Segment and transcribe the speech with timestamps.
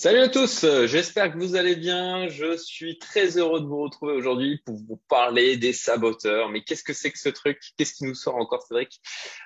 [0.00, 2.28] Salut à tous, j'espère que vous allez bien.
[2.28, 6.50] Je suis très heureux de vous retrouver aujourd'hui pour vous parler des saboteurs.
[6.50, 7.60] Mais qu'est-ce que c'est que ce truc?
[7.76, 9.00] Qu'est-ce qui nous sort encore, Cédric?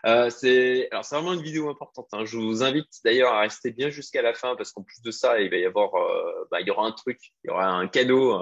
[0.05, 2.09] Euh, C'est alors c'est vraiment une vidéo importante.
[2.13, 2.27] Hein.
[2.27, 5.41] Je vous invite d'ailleurs à rester bien jusqu'à la fin parce qu'en plus de ça,
[5.41, 7.89] il va y avoir, euh, bah, il y aura un truc, il y aura un
[7.89, 8.35] cadeau.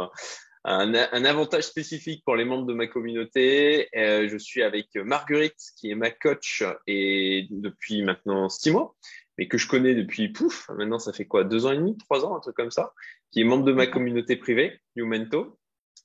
[0.65, 3.89] Un, un, avantage spécifique pour les membres de ma communauté.
[3.97, 8.97] Euh, je suis avec Marguerite, qui est ma coach et depuis maintenant six mois
[9.41, 12.27] mais que je connais depuis pouf, maintenant ça fait quoi, deux ans et demi, trois
[12.27, 12.93] ans, un truc comme ça,
[13.33, 15.59] qui est membre de ma communauté privée, Youmento,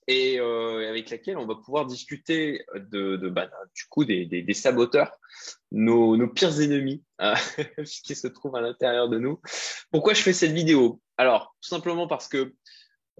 [0.07, 4.41] et euh, avec laquelle on va pouvoir discuter de, de bah, du coup des, des,
[4.41, 5.11] des saboteurs,
[5.73, 7.35] nos, nos, pires ennemis euh,
[8.05, 9.41] qui se trouvent à l'intérieur de nous.
[9.91, 11.01] Pourquoi je fais cette vidéo?
[11.17, 12.53] Alors, tout simplement parce que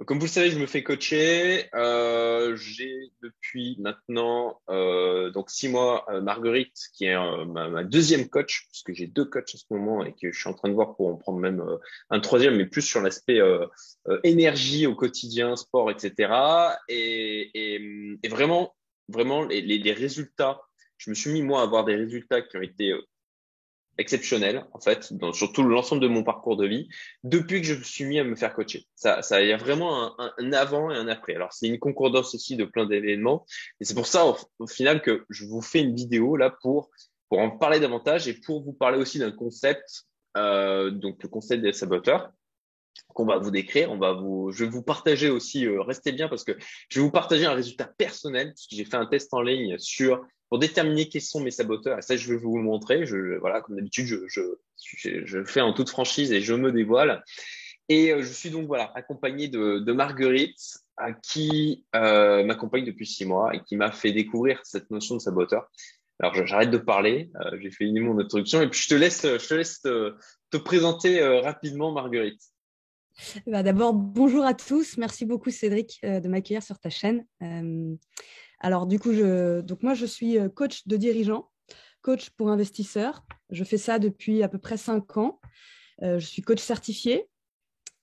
[0.03, 1.69] comme vous le savez, je me fais coacher.
[1.73, 8.27] Euh, j'ai depuis maintenant euh, donc six mois euh, Marguerite, qui est euh, ma, deuxième
[8.27, 10.73] coach, puisque j'ai deux coachs en ce moment et que je suis en train de
[10.73, 11.77] voir pour en prendre même euh,
[12.09, 13.39] un troisième, mais plus sur l'aspect
[14.23, 16.33] énergie au quotidien, sport, etc.
[16.89, 18.75] Et, et, et vraiment,
[19.07, 20.61] vraiment les, les, les, résultats.
[20.97, 22.93] Je me suis mis moi à avoir des résultats qui ont été
[23.97, 26.89] exceptionnel en fait dans, sur tout l'ensemble de mon parcours de vie
[27.23, 28.85] depuis que je me suis mis à me faire coacher.
[28.95, 31.35] Ça, ça il y a vraiment un, un, avant et un après.
[31.35, 33.45] Alors c'est une concordance aussi de plein d'événements
[33.79, 34.25] et c'est pour ça
[34.59, 36.89] au, final que je vous fais une vidéo là pour
[37.29, 40.05] pour en parler davantage et pour vous parler aussi d'un concept
[40.37, 42.31] euh, donc le concept des saboteurs
[43.07, 43.91] qu'on va vous décrire.
[43.91, 46.53] On va vous, je vais vous partager aussi, euh, restez bien parce que
[46.89, 49.77] je vais vous partager un résultat personnel parce que j'ai fait un test en ligne
[49.79, 52.03] sur pour déterminer quels sont mes saboteurs.
[52.03, 53.05] Ça, je vais vous le montrer.
[53.05, 57.23] Je, voilà, comme d'habitude, je, je, je, fais en toute franchise et je me dévoile.
[57.89, 60.59] Et euh, je suis donc voilà accompagné de, de Marguerite,
[60.97, 65.21] à qui euh, m'accompagne depuis six mois et qui m'a fait découvrir cette notion de
[65.21, 65.69] saboteur.
[66.19, 69.47] Alors j'arrête de parler, euh, j'ai une mon introduction et puis je te laisse, je
[69.47, 70.15] te laisse te,
[70.49, 72.41] te présenter euh, rapidement Marguerite.
[73.47, 74.97] Bah, D'abord, bonjour à tous.
[74.97, 77.25] Merci beaucoup Cédric euh, de m'accueillir sur ta chaîne.
[77.41, 77.95] Euh,
[78.59, 81.49] alors du coup, je, donc moi je suis euh, coach de dirigeants,
[82.01, 83.25] coach pour investisseurs.
[83.49, 85.39] Je fais ça depuis à peu près cinq ans.
[86.01, 87.27] je suis coach certifié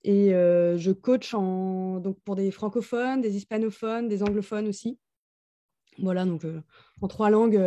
[0.05, 4.99] et je coach donc pour des francophones, des hispanophones, des anglophones aussi.
[5.99, 6.43] Voilà, donc
[7.01, 7.61] en trois langues.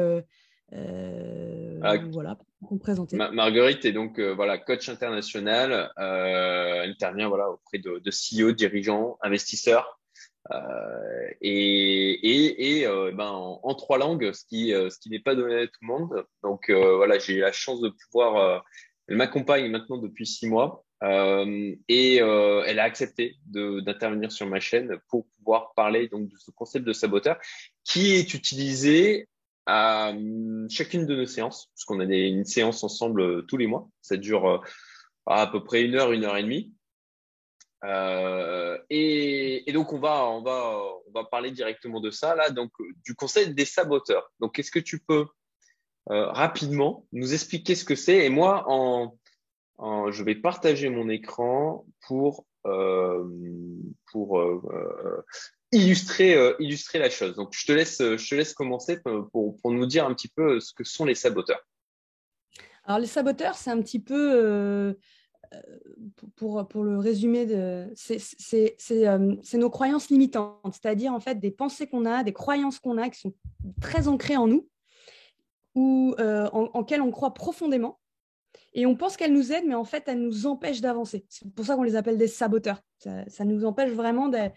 [0.71, 2.37] Ah, voilà,
[2.67, 3.15] pour présenter.
[3.15, 9.99] Marguerite est donc voilà coach international, euh, intervient voilà auprès de, de CEO, dirigeants, investisseurs
[10.51, 15.19] euh, et, et, et euh, ben, en, trois langues, ce qui, euh, ce qui n'est
[15.19, 16.25] pas donné à tout le monde.
[16.43, 18.63] Donc voilà, j'ai eu la chance de pouvoir.
[19.07, 20.85] elle m'accompagne maintenant depuis six mois.
[21.03, 26.37] Euh, et euh, elle a accepté d'intervenir sur ma chaîne pour pouvoir parler donc de
[26.37, 27.37] ce concept de saboteur
[27.83, 29.27] qui est utilisé
[29.65, 30.13] à
[30.69, 33.89] chacune de nos séances, parce qu'on a des, une séance ensemble tous les mois.
[34.01, 34.63] Ça dure
[35.25, 36.73] à peu près une heure, une heure et demie.
[37.83, 42.71] Euh, et, donc on va, on va, on va parler directement de ça là, donc
[43.03, 44.31] du concept des saboteurs.
[44.39, 45.25] Donc est-ce que tu peux
[46.09, 48.25] euh, rapidement nous expliquer ce que c'est?
[48.25, 48.65] Et moi,
[49.79, 53.23] je vais partager mon écran pour euh,
[54.11, 55.21] pour euh, euh,
[55.75, 57.35] illustrer euh, illustrer la chose.
[57.35, 58.99] Donc je te laisse, je te laisse commencer
[59.31, 61.61] pour, pour nous dire un petit peu ce que sont les saboteurs.
[62.85, 64.95] Alors les saboteurs, c'est un petit peu
[66.35, 72.05] pour, pour le résumer, euh, c'est nos croyances limitantes, c'est-à-dire en fait des pensées qu'on
[72.05, 73.33] a, des croyances qu'on a qui sont
[73.81, 74.67] très ancrées en nous,
[75.75, 77.99] ou euh, en, en quelles on croit profondément.
[78.73, 81.25] Et on pense qu'elles nous aident, mais en fait, elles nous empêchent d'avancer.
[81.29, 82.81] C'est pour ça qu'on les appelle des saboteurs.
[82.99, 84.49] Ça, nous empêche vraiment de,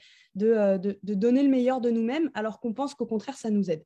[0.43, 3.85] euh, de, donner le meilleur de nous-mêmes, alors qu'on pense qu'au contraire, ça nous aide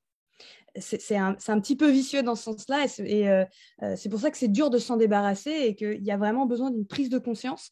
[0.75, 2.87] c'est un, petit peu vicieux dans ce sens-là.
[3.05, 3.45] Et euh,
[3.83, 6.47] euh, c'est pour ça que c'est dur de s'en débarrasser et qu'il y a vraiment
[6.47, 7.71] besoin d'une prise de conscience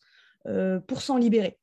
[0.87, 1.59] pour s'en libérer.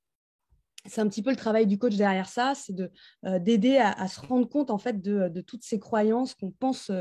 [0.87, 2.75] C'est un petit peu le travail du coach derrière ça, c'est
[3.23, 6.51] d'aider de, à, à, se rendre compte en fait de, de toutes ces croyances qu'on
[6.51, 6.91] pense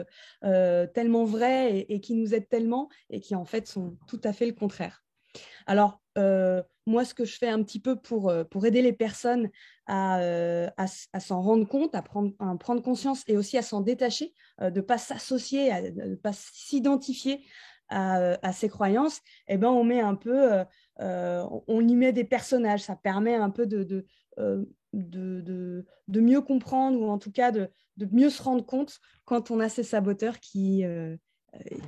[0.42, 4.47] tellement vraies et, qui nous aident tellement et qui en fait sont tout à fait
[4.47, 5.02] le contraire.
[5.66, 8.92] Alors, euh, moi, ce que je fais un petit peu pour, euh, pour aider les
[8.92, 9.50] personnes
[9.86, 13.62] à, euh, à, à s'en rendre compte, à prendre, à prendre, conscience et aussi à
[13.62, 17.44] s'en détacher, de ne pas s'associer, de ne pas s'identifier
[17.89, 20.65] à, à, ces croyances, eh ben, on met un peu,
[20.98, 22.83] on y met des personnages.
[22.83, 24.07] Ça permet un peu de, de,
[24.93, 27.71] de, de, mieux comprendre ou en tout cas de,
[28.13, 30.84] mieux se rendre compte quand on a ces saboteurs qui,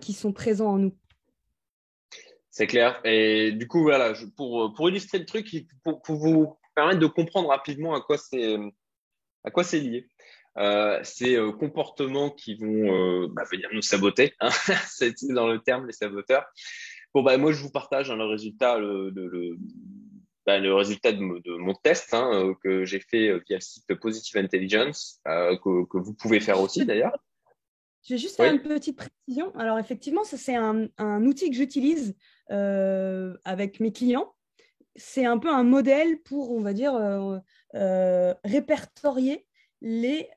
[0.00, 0.96] qui sont présents en nous.
[2.50, 3.00] C'est clair.
[3.04, 5.48] Et du coup, voilà, pour, pour illustrer le truc,
[5.84, 10.08] pour, vous permettre de comprendre rapidement à quoi c'est lié.
[10.58, 14.48] Euh, ces euh, comportements qui vont euh, bah, venir nous saboter, hein,
[14.88, 16.44] c'est dans le terme les saboteurs.
[17.14, 19.56] Bon bah moi je vous partage hein, le résultat, le, le,
[20.46, 25.20] bah, le résultat de, mon test hein, que j'ai fait via le site Positive Intelligence,
[25.24, 27.16] que, que, vous pouvez faire aussi d'ailleurs.
[28.08, 29.54] Je vais juste faire une petite précision.
[29.54, 32.16] Alors, effectivement, ça, c'est un, un, outil que j'utilise
[32.50, 34.34] euh, avec mes clients.
[34.96, 37.38] C'est un peu un modèle pour, on va dire, euh,
[37.74, 39.46] euh, répertorier
[39.82, 40.28] les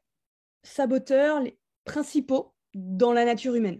[0.63, 3.79] saboteurs les principaux dans la nature humaine.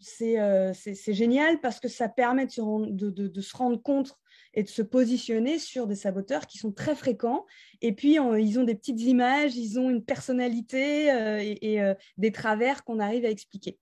[0.00, 4.16] C'est génial parce que ça permet de, se rendre compte
[4.54, 7.46] et de se positionner sur des saboteurs qui sont très fréquents.
[7.82, 12.32] Et puis, ils ont des petites images, ils ont une personnalité euh, et, euh, des
[12.32, 13.78] travers qu'on arrive à expliquer.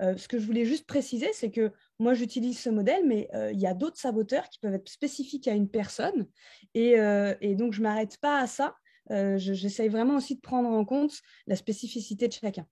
[0.00, 3.60] Euh, ce que je voulais juste préciser, c'est que moi, j'utilise ce modèle, mais il
[3.60, 6.26] y a d'autres saboteurs qui peuvent être spécifiques à une personne.
[6.74, 6.96] Et,
[7.40, 8.74] et donc, je ne m'arrête pas à ça.
[9.10, 12.66] J'essaye vraiment aussi de prendre en compte la spécificité de chacun.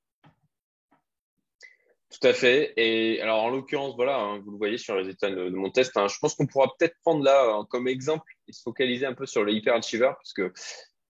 [2.11, 2.73] Tout à fait.
[2.77, 5.97] Et alors, en l'occurrence, voilà, hein, vous le voyez sur les résultats de, mon test.
[5.97, 9.15] Hein, je pense qu'on pourra peut-être prendre là hein, comme exemple et se focaliser un
[9.15, 10.53] peu sur le hyperachiever, parce que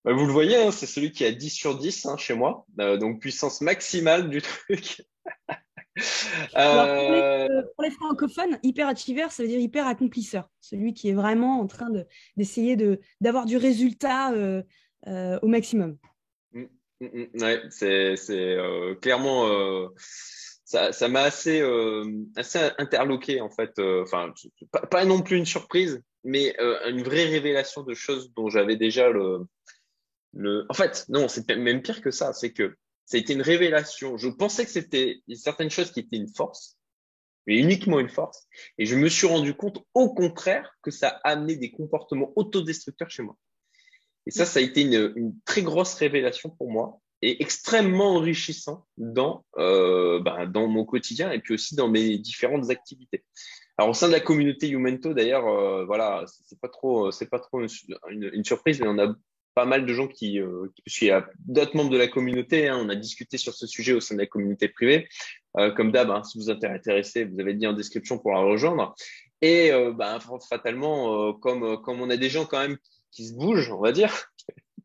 [0.04, 2.66] bah, vous le voyez, c'est celui qui a 10 sur 10 chez moi.
[2.80, 5.02] Euh, donc, puissance maximale du truc.
[6.56, 10.50] Euh, pour, les, francophones, hyperachiever, ça veut dire hyper accomplisseur.
[10.60, 11.88] Celui qui est vraiment en train
[12.36, 14.62] d'essayer de, d'avoir du résultat euh,
[15.40, 15.96] au maximum.
[16.52, 16.68] Oui,
[17.00, 17.42] mm, mm, mm.
[17.42, 18.56] ouais, c'est,
[19.00, 19.90] clairement
[20.70, 22.04] ça, m'a assez, euh,
[22.36, 23.78] assez interloqué en fait.
[23.78, 24.32] Euh, enfin,
[24.90, 29.10] pas, non plus une surprise, mais euh, une vraie révélation de choses dont j'avais déjà
[29.10, 29.40] le,
[30.32, 30.66] le.
[30.68, 32.32] En fait, non, c'est même pire que ça.
[32.32, 34.16] C'est que ça a été une révélation.
[34.16, 36.76] Je pensais que c'était certaines choses qui étaient une force,
[37.48, 38.46] mais uniquement une force.
[38.78, 43.10] Et je me suis rendu compte, au contraire, que ça a amené des comportements autodestructeurs
[43.10, 43.36] chez moi.
[44.26, 48.86] Et ça, ça a été une, une très grosse révélation pour moi est extrêmement enrichissant
[48.96, 53.24] dans, euh, bah, dans mon quotidien et puis aussi dans mes différentes activités.
[53.76, 57.38] Alors au sein de la communauté Youmento, d'ailleurs, euh, voilà, c'est pas trop, c'est pas
[57.38, 59.14] trop une, une, surprise, mais on a
[59.54, 62.78] pas mal de gens qui, euh, parce y a d'autres membres de la communauté, hein,
[62.80, 65.08] on a discuté sur ce sujet au sein de la communauté privée.
[65.58, 68.32] Euh, comme d'hab, hein, si vous êtes intéressé, vous avez le lien en description pour
[68.32, 68.94] la rejoindre.
[69.42, 70.18] Et euh, bah,
[70.48, 72.78] fatalement, euh, comme, comme on a des gens quand même
[73.10, 74.30] qui se bougent, on va dire,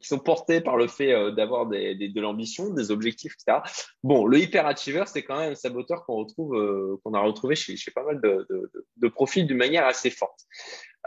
[0.06, 3.60] qui sont portés par le fait euh, d'avoir des, de l'ambition, des objectifs, etc.
[4.04, 7.75] Bon, le hyperachiever, c'est quand même un saboteur qu'on retrouve, euh, qu'on a retrouvé chez,
[7.75, 10.42] chez, pas mal de, de, de profils d'une manière assez forte.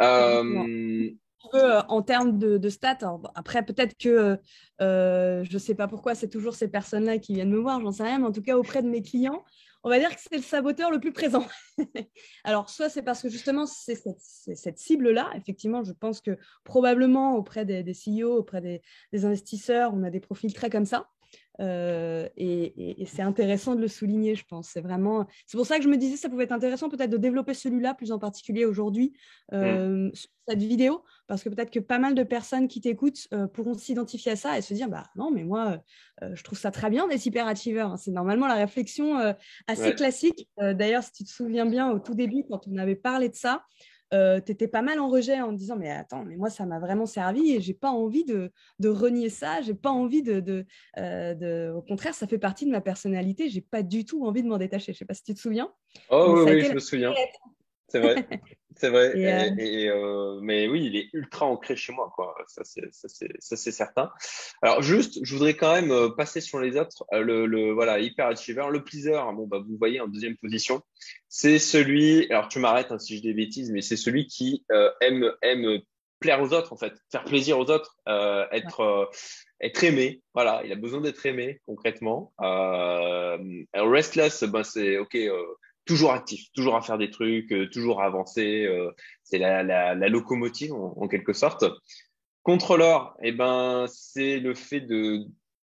[0.01, 1.13] Euh,
[1.89, 2.99] en termes de, de stats,
[3.37, 4.37] après peut-être que
[4.81, 8.03] je ne sais pas pourquoi c'est toujours ces personnes-là qui viennent me voir, j'en sais
[8.03, 9.45] rien, mais en tout cas auprès de mes clients,
[9.83, 11.47] on va dire que c'est le saboteur le plus présent.
[12.45, 15.31] Alors, soit c'est parce que justement, c'est cette, cible-là.
[15.37, 18.61] Effectivement, je pense que probablement auprès des, CEO, auprès
[19.13, 21.09] des, investisseurs, on a des profils très comme ça.
[21.61, 24.69] Euh, et, c'est intéressant de le souligner, je pense.
[24.69, 27.17] C'est vraiment, c'est pour ça que je me disais, ça pouvait être intéressant peut-être de
[27.17, 29.13] développer celui-là plus en particulier aujourd'hui,
[29.53, 30.13] euh, mm.
[30.47, 34.33] cette vidéo, parce que peut-être que pas mal de personnes qui t'écoutent euh, pourront s'identifier
[34.33, 35.83] à ça et se dire, bah non, mais moi,
[36.21, 37.93] je trouve ça très bien d'être hyperachieveur.
[37.93, 37.97] Hein.
[37.97, 39.35] C'est normalement la réflexion
[39.67, 40.49] assez classique.
[40.59, 43.63] D'ailleurs, si tu te souviens bien, au tout début, quand on avait parlé de ça,
[44.15, 46.79] euh, tu étais pas mal en rejet en disant mais attends mais moi ça m'a
[46.79, 50.67] vraiment servi et j'ai pas envie de, de renier ça j'ai pas envie de, de,
[50.99, 54.49] euh, au contraire ça fait partie de ma personnalité j'ai pas du tout envie de
[54.49, 54.93] m'en détacher.
[54.93, 55.73] Je sais pas si tu te souviens.
[56.11, 57.13] Oh oui, oui je me souviens
[57.89, 58.27] c'est vrai
[58.79, 59.13] C'est vrai.
[59.17, 62.35] Et, euh, euh, mais oui, il est ultra ancré chez moi, quoi.
[62.47, 64.11] Ça, c'est certain.
[64.63, 67.05] Alors, juste, je voudrais quand même euh, passer sur les autres.
[67.11, 69.21] Le, le voilà, hyperachiever, le pleaser.
[69.35, 70.83] Bon, bah, vous voyez en deuxième position.
[71.29, 72.31] C'est celui.
[72.31, 74.65] Alors, tu m'arrêtes hein, si je dis des bêtises, mais c'est celui qui
[75.01, 75.81] aime aime
[76.21, 79.11] plaire aux autres, en fait, faire plaisir aux autres, être
[79.61, 80.23] être aimé.
[80.35, 82.33] Voilà, il a besoin d'être aimé concrètement.
[83.75, 85.17] restless, ben c'est ok
[85.89, 88.67] toujours actif, toujours à faire des trucs, euh, toujours à avancer.
[88.67, 88.93] Euh,
[89.25, 91.65] c'est la, la, la, locomotive en, quelque sorte.
[92.43, 95.25] Contrôleur, eh ben, c'est le fait de,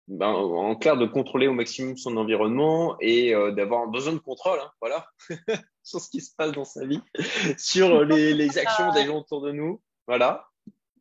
[0.07, 4.59] ben, en clair, de contrôler au maximum son environnement et euh, d'avoir besoin de contrôle,
[4.59, 5.05] hein, voilà,
[5.83, 7.01] sur ce qui se passe dans sa vie,
[7.57, 10.47] sur les, les actions des gens autour de nous, voilà.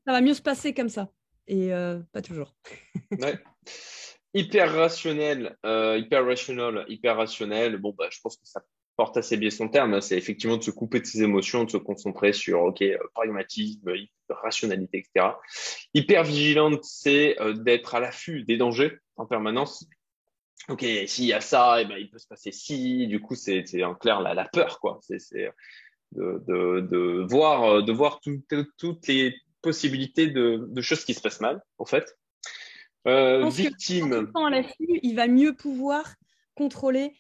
[0.07, 1.09] Ça va mieux se passer comme ça,
[1.47, 1.71] et
[2.13, 2.55] pas toujours.
[3.13, 3.39] ouais.
[4.35, 7.79] Hyper rationnel, hyper rationnel, hyper rationnel.
[7.79, 8.61] Bon, bah, je pense que ça
[8.97, 11.77] porte assez bien son terme, c'est effectivement de se couper de ses émotions, de se
[11.77, 13.93] concentrer sur ok euh, pragmatisme,
[14.29, 15.35] rationalité, etc.
[15.95, 19.87] Hyper vigilante, c'est euh, d'être à l'affût des dangers en permanence.
[20.69, 23.07] Ok, s'il y a ça, eh ben, il peut se passer ci.
[23.07, 24.99] Du coup, c'est en clair la, la peur, quoi.
[25.03, 25.19] C'est
[26.13, 31.41] de, de, de, voir, de voir toutes les possibilités de, de, choses qui se passent
[31.41, 32.17] mal, en fait.
[33.07, 34.31] Euh, victime.
[34.35, 36.15] à l'affût, il va mieux pouvoir
[36.55, 37.15] contrôler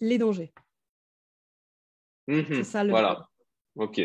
[0.00, 0.52] les dangers.
[2.26, 2.64] Mhm.
[2.64, 2.90] ça le.
[2.90, 3.28] Voilà.
[3.76, 4.00] Ok.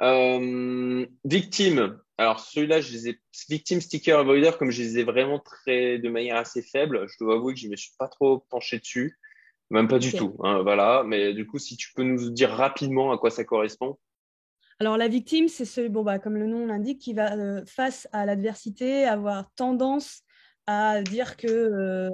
[0.00, 1.98] Euh, victime.
[2.16, 6.08] Alors celui-là, je les ai victime sticker avoider comme je les ai vraiment très de
[6.08, 7.06] manière assez faible.
[7.08, 9.18] Je dois avouer que je me suis pas trop penché dessus,
[9.70, 10.36] même pas du tout.
[10.40, 11.02] Hein, voilà.
[11.04, 13.98] Mais du coup, si tu peux nous dire rapidement à quoi ça correspond.
[14.80, 18.08] Alors la victime, c'est ce, bon bah comme le nom l'indique, qui va euh, face
[18.12, 20.22] à l'adversité avoir tendance
[20.66, 22.10] à dire que euh,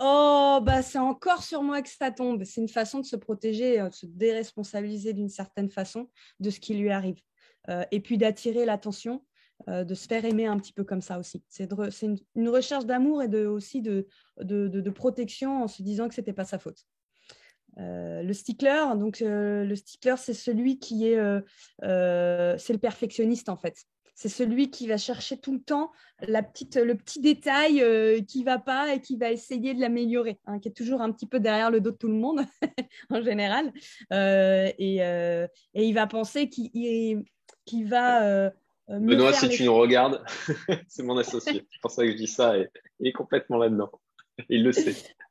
[0.00, 2.44] oh bah c'est encore sur moi que ça tombe.
[2.44, 6.08] C'est une façon de se protéger, euh, de se déresponsabiliser d'une certaine façon
[6.40, 7.20] de ce qui lui arrive,
[7.90, 9.24] et puis d'attirer l'attention,
[9.68, 11.44] de se faire aimer un petit peu comme ça aussi.
[11.48, 11.68] C'est
[12.02, 14.08] une, recherche d'amour et aussi de,
[14.94, 16.84] protection en se disant que c'était pas sa faute.
[17.78, 23.48] Euh, le stickler, donc euh, le stickler, c'est celui qui est, euh, c'est le perfectionniste
[23.48, 23.84] en fait.
[24.14, 25.90] C'est celui qui va chercher tout le temps
[26.20, 27.84] la petite, le petit détail
[28.26, 31.26] qui va pas et qui va essayer de l'améliorer, hein, qui est toujours un petit
[31.26, 32.42] peu derrière le dos de tout le monde
[33.10, 33.72] en général.
[34.10, 37.24] Et, et, il va penser qu'il
[37.88, 38.52] va
[38.88, 40.22] Benoît, si tu nous regardes,
[40.88, 41.66] c'est mon associé.
[41.70, 42.68] C'est pour ça que je dis ça et
[43.00, 43.90] il est complètement là-dedans.
[44.48, 44.94] Il le sait.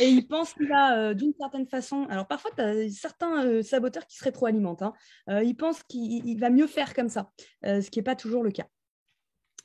[0.00, 3.62] Et il pense qu'il va, euh, d'une certaine façon, alors parfois, tu as certains euh,
[3.62, 4.82] saboteurs qui se rétroalimentent.
[4.82, 4.92] Hein.
[5.30, 7.30] Euh, il pense qu'il va mieux faire comme ça,
[7.62, 8.66] ce qui n'est pas toujours le cas.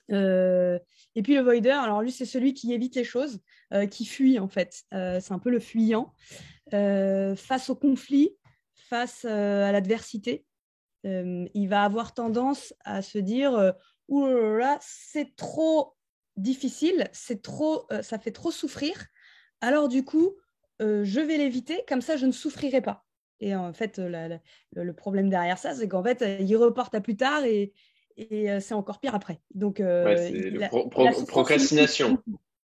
[0.09, 3.39] et puis le voider, alors lui, c'est celui qui évite les choses,
[3.89, 4.83] qui fuit en fait.
[4.91, 6.13] c'est un peu le fuyant.
[6.71, 8.35] face au conflit,
[8.75, 10.45] face à l'adversité,
[11.03, 13.73] il va avoir tendance à se dire
[14.09, 15.95] Ouh là, c'est trop
[16.35, 18.93] difficile, c'est trop, ça fait trop souffrir
[19.61, 20.35] alors du coup,
[20.81, 23.05] euh, je vais l'éviter, comme ça je ne souffrirai pas.
[23.39, 27.43] Et en fait, le problème derrière ça, c'est qu'en fait, il reporte à plus tard
[27.43, 27.73] et,
[28.31, 29.39] euh, c'est encore pire après.
[29.55, 30.15] Donc, euh,
[31.27, 32.21] procrastination.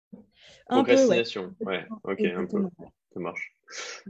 [0.67, 2.63] procrastination, ouais, ok, un peu.
[3.13, 3.55] Ça marche.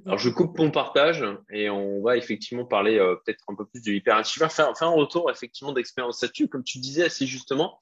[0.05, 3.91] Alors, je coupe mon partage et on va effectivement parler peut-être un peu plus de
[3.91, 6.47] l'hyperachiever, faire, faire un retour effectivement d'expérience là-dessus.
[6.47, 7.81] Comme tu disais assez justement,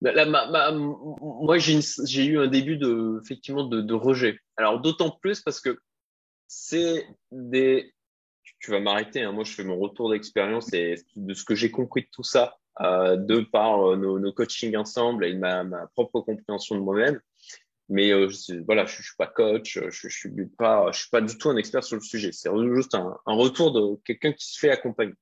[0.00, 4.38] bah, moi, j'ai eu un début de, effectivement, de, rejet.
[4.56, 5.78] Alors, d'autant plus parce que
[6.46, 7.92] c'est des.
[8.60, 9.22] Tu vas m'arrêter.
[9.22, 9.32] Hein.
[9.32, 12.58] moi, je fais mon retour d'expérience et de ce que j'ai compris de tout ça,
[12.80, 17.20] euh, de par euh, nos, nos, coachings ensemble et ma, ma propre compréhension de moi-même.
[17.88, 18.28] Mais euh,
[18.66, 21.50] voilà, je, je suis pas coach, je, je suis pas, je suis pas du tout
[21.50, 22.32] un expert sur le sujet.
[22.32, 25.14] C'est juste un, un retour de quelqu'un qui se fait accompagner.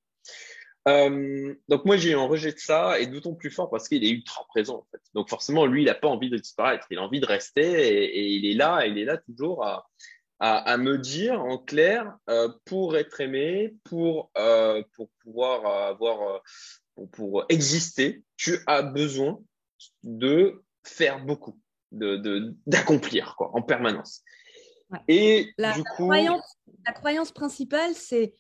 [0.89, 4.05] Euh, donc moi j'ai eu un rejet de ça et d'autant plus fort parce qu'il
[4.05, 5.01] est ultra présent en fait.
[5.15, 8.29] Donc forcément lui il n'a pas envie de disparaître, il a envie de rester et,
[8.29, 9.89] il est là, il est là toujours à,
[10.39, 16.43] à, à me dire en clair euh, pour être aimé, pour euh, pour pouvoir avoir
[16.95, 19.41] pour, pour, exister, tu as besoin
[20.05, 21.59] de faire beaucoup,
[21.91, 24.23] de d'accomplir quoi en permanence.
[25.09, 28.35] Et la, du coup, croyance, la croyance principale c'est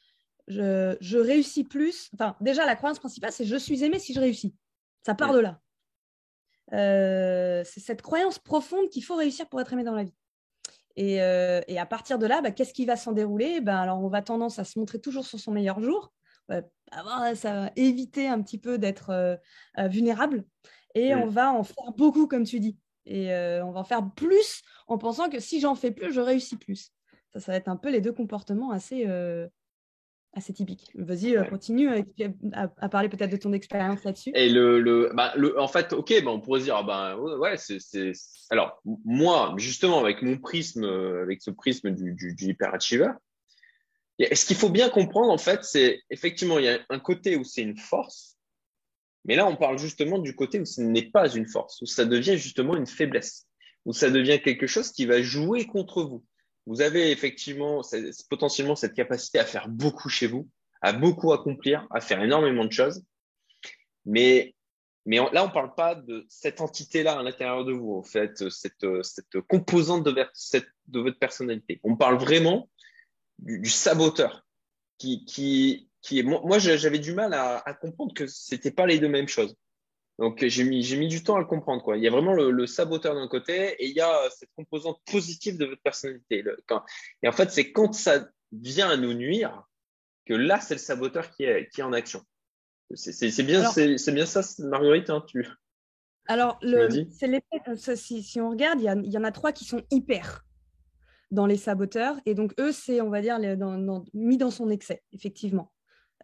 [0.48, 2.10] je, réussis plus.
[2.14, 4.54] Enfin, déjà, la croyance principale, c'est je suis aimé si je réussis.
[5.04, 5.60] Ça part de là.
[6.72, 10.14] Euh, c'est cette croyance profonde qu'il faut réussir pour être aimé dans la vie.
[10.96, 13.60] Et, euh, à partir de là, bah, qu'est-ce qui va s'en dérouler?
[13.60, 16.12] Ben, Alors, on va tendance à se montrer toujours sur son meilleur jour,
[16.92, 19.36] avoir, ça va éviter un petit peu d'être euh,
[19.88, 20.44] vulnérable,
[20.94, 22.78] et on va en faire beaucoup, comme tu dis.
[23.04, 23.30] Et
[23.62, 26.92] on va en faire plus en pensant que si j'en fais plus, je réussis plus.
[27.32, 29.06] Ça, ça va être un peu les deux comportements assez,
[30.34, 30.90] assez typique.
[30.94, 31.88] Vas-y, euh, continue
[32.52, 34.32] à, parler peut-être de ton expérience là-dessus.
[34.34, 37.56] Et le, le, bah, le, en fait, ok, bah, on pourrait dire, ah bah, ouais,
[37.56, 38.12] c'est,
[38.50, 43.10] alors moi, justement, avec mon prisme, euh, avec ce prisme du, du, du hyperachiever,
[44.18, 47.44] ce qu'il faut bien comprendre, en fait, c'est effectivement, il y a un côté où
[47.44, 48.36] c'est une force,
[49.24, 52.04] mais là, on parle justement du côté où ce n'est pas une force, où ça
[52.04, 53.46] devient justement une faiblesse,
[53.84, 56.24] où ça devient quelque chose qui va jouer contre vous
[56.66, 57.82] vous avez effectivement
[58.28, 60.48] potentiellement cette capacité à faire beaucoup chez vous,
[60.82, 63.04] à beaucoup accomplir, à faire énormément de choses.
[64.04, 64.54] Mais,
[65.06, 68.84] là, on ne parle pas de cette entité-là à l'intérieur de vous, en fait, cette,
[69.48, 71.80] composante de, votre personnalité.
[71.84, 72.68] On parle vraiment
[73.38, 74.44] du, saboteur
[74.98, 76.22] qui, est.
[76.22, 79.56] Moi, j'avais du mal à, à comprendre que c'était pas les deux mêmes choses.
[80.18, 81.96] Donc j'ai mis j'ai mis du temps à le comprendre quoi.
[81.96, 85.58] Il y a vraiment le, saboteur d'un côté et il y a cette composante positive
[85.58, 86.42] de votre personnalité.
[87.22, 89.68] et en fait c'est quand ça vient à nous nuire
[90.24, 92.22] que là c'est le saboteur qui est qui est en action.
[92.94, 95.46] C'est bien c'est bien ça Marguerite hein, tu.
[96.28, 97.28] Alors le c'est
[97.68, 100.44] euh, si, si on regarde il y, en a trois qui sont hyper
[101.30, 104.70] dans les saboteurs et donc eux c'est on va dire les, dans, mis dans son
[104.70, 105.72] excès effectivement.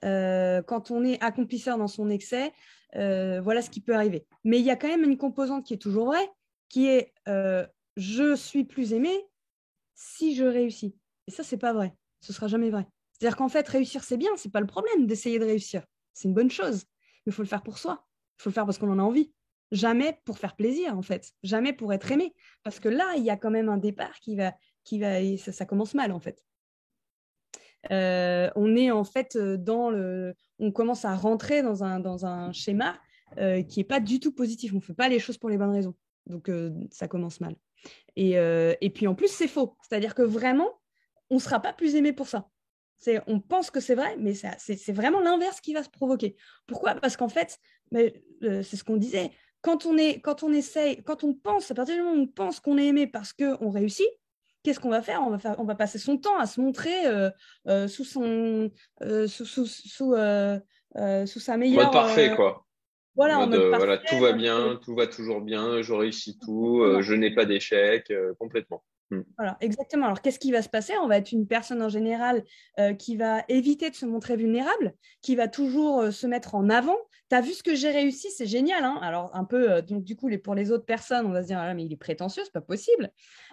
[0.04, 2.52] Euh, quand on est accomplisseur dans son excès,
[2.96, 4.26] euh, voilà ce qui peut arriver.
[4.44, 6.30] Mais il y a quand même une composante qui est toujours vraie,
[6.68, 7.66] qui est euh,
[7.96, 9.12] je suis plus aimé
[9.94, 10.96] si je réussis.
[11.26, 11.94] Et ça, c'est pas vrai.
[12.20, 12.86] Ce sera jamais vrai.
[13.12, 15.84] C'est-à-dire qu'en fait, réussir, c'est bien, c'est pas le problème d'essayer de réussir.
[16.14, 16.84] C'est une bonne chose.
[17.24, 18.04] Mais il faut le faire pour soi.
[18.38, 19.32] Il faut le faire parce qu'on en a envie.
[19.70, 21.32] Jamais pour faire plaisir, en fait.
[21.42, 22.34] Jamais pour être aimé.
[22.62, 24.52] Parce que là, il y a quand même un départ qui va,
[24.84, 26.44] qui va, et ça, commence mal, en fait.
[27.90, 32.52] Euh, on est en fait dans le, on commence à rentrer dans un, dans un
[32.52, 32.98] schéma
[33.38, 34.72] euh, qui n'est pas du tout positif.
[34.72, 35.94] On ne fait pas les choses pour les bonnes raisons.
[36.26, 37.56] Donc, euh, ça commence mal.
[38.14, 39.76] Et, et puis, en plus, c'est faux.
[39.82, 40.70] C'est-à-dire que vraiment,
[41.30, 42.48] on ne sera pas plus aimé pour ça.
[43.26, 46.36] On pense que c'est vrai, mais c'est vraiment l'inverse qui va se provoquer.
[46.68, 46.94] Pourquoi?
[46.94, 47.58] Parce qu'en fait,
[47.90, 51.96] c'est ce qu'on disait, quand on, est, quand on essaye, quand on pense, à partir
[51.96, 54.06] du moment où on pense qu'on est aimé parce qu'on réussit,
[54.62, 55.22] qu'est-ce qu'on va faire?
[55.26, 57.30] On va, faire on va passer son temps à se montrer euh,
[57.68, 58.70] euh, sous, son,
[59.02, 60.14] euh, sous, sous, sous,
[61.26, 61.84] sous, sa meilleure.
[61.84, 62.66] Mode parfait, quoi.
[63.14, 67.44] Voilà, voilà, tout va bien, tout va toujours bien, je réussis tout, je n'ai pas
[67.44, 68.82] d'échec, complètement.
[69.12, 69.24] Hmm.
[69.36, 70.06] Voilà, exactement.
[70.06, 70.94] Alors, qu'est-ce qui va se passer?
[71.02, 72.44] On va être une personne en général
[72.80, 76.70] euh, qui va éviter de se montrer vulnérable, qui va toujours euh, se mettre en
[76.70, 76.96] avant.
[77.28, 78.84] Tu as vu ce que j'ai réussi, c'est génial.
[78.84, 81.42] Hein Alors, un peu, euh, donc du coup, les, pour les autres personnes, on va
[81.42, 83.10] se dire, ah, mais il est prétentieux, c'est pas possible.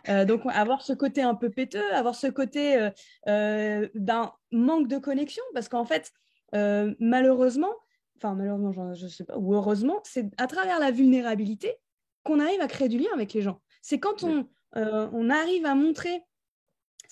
[0.07, 2.89] donc, avoir ce côté un peu péteux, avoir ce côté
[3.25, 6.11] d'un manque de connexion, parce qu'en fait,
[6.53, 7.73] malheureusement,
[8.15, 11.75] enfin, malheureusement, je, je sais pas, ou heureusement, c'est à travers la vulnérabilité
[12.23, 13.61] qu'on arrive à créer du lien avec les gens.
[13.81, 16.23] C'est quand on on arrive à montrer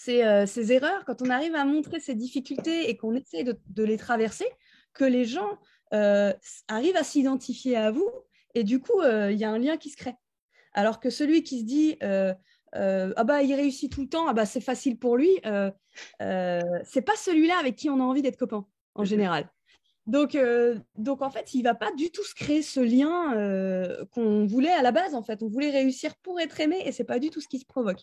[0.10, 3.98] euh, ces, erreurs, quand on arrive à montrer ces difficultés et qu'on essaie de, les
[3.98, 4.46] traverser,
[4.94, 5.58] que les gens
[5.94, 6.34] euh,
[6.68, 8.10] arrivent à s'identifier à vous
[8.54, 10.16] et du coup, il y a un lien qui se crée.
[10.74, 11.98] Alors que celui qui se dit
[12.74, 15.40] ah bah il réussit tout le temps, ah bah c'est facile pour lui,
[16.20, 19.50] c'est pas celui-là avec qui on a envie d'être copain en général.
[20.08, 23.36] Donc, euh, donc, en fait, il ne va pas du tout se créer ce lien
[23.36, 25.14] euh, qu'on voulait à la base.
[25.14, 27.48] En fait, on voulait réussir pour être aimé et ce n'est pas du tout ce
[27.50, 28.00] qui se provoque.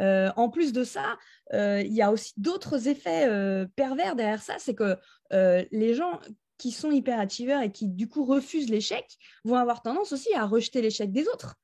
[0.00, 1.16] Euh, en plus de ça,
[1.52, 3.28] il y a aussi d'autres effets
[3.76, 4.54] pervers derrière ça.
[4.58, 4.96] C'est que
[5.30, 6.20] les gens
[6.58, 9.06] qui sont hyperachievers et qui, du coup, refusent l'échec
[9.44, 11.54] vont avoir tendance aussi à rejeter l'échec des autres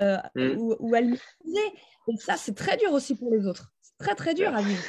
[0.00, 0.56] mmh.
[0.58, 3.72] ou, à le Et ça, c'est très dur aussi pour les autres.
[3.80, 4.82] C'est très, très dur à vivre.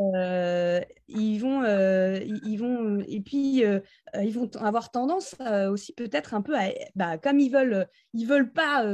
[0.00, 3.78] Euh, ils vont, euh, ils vont, et puis euh,
[4.20, 5.36] ils vont avoir tendance
[5.70, 8.84] aussi peut-être un peu à, bah, comme ils veulent, ils veulent pas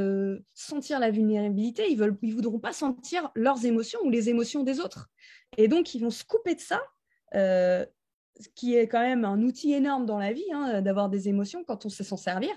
[0.53, 4.79] sentir la vulnérabilité, ils veulent, ils voudront pas sentir leurs émotions ou les émotions des
[4.79, 5.09] autres,
[5.57, 6.83] et donc ils vont se couper de ça,
[7.33, 11.65] ce qui est quand même un outil énorme dans la vie, hein, d'avoir des émotions
[11.65, 12.51] quand on sait s'en servir.